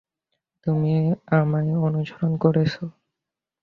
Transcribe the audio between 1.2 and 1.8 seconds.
আমায়